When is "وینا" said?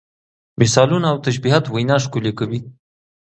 1.67-1.97